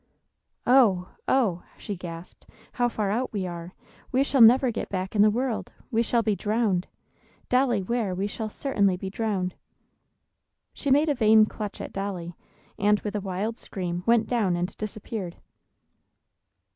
[0.65, 2.47] "Oh, oh!" she gasped.
[2.73, 3.75] "How far out we are!
[4.11, 5.71] We shall never get back in the world!
[5.91, 6.87] We shall be drowned!
[7.49, 9.53] Dolly Ware, we shall certainly be drowned!"
[10.73, 12.35] She made a vain clutch at Dolly,
[12.79, 15.35] and, with a wild scream, went down, and disappeared.